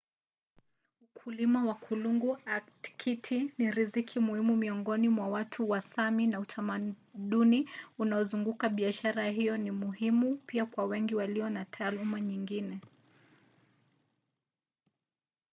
ukulima 1.05 1.63
wa 1.65 1.75
kulungu 1.85 2.31
aktiki 2.57 3.51
ni 3.57 3.71
riziki 3.71 4.19
muhimu 4.19 4.55
miongoni 4.57 5.09
mwa 5.09 5.27
watu 5.27 5.69
wa 5.69 5.81
sámi 5.81 6.27
na 6.27 6.39
utamaduni 6.39 7.69
unaozunguka 7.99 8.69
biashara 8.69 9.29
hiyo 9.29 9.57
ni 9.57 9.71
muhimu 9.71 10.37
pia 10.45 10.65
kwa 10.65 10.85
wengi 10.85 11.15
walio 11.15 11.49
na 11.49 11.65
taaluma 11.65 12.21
nyingine 12.21 12.79